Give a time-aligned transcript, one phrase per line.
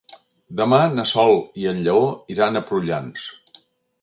[0.61, 2.03] Demà na Sol i en Lleó
[2.37, 3.31] iran a Prullans.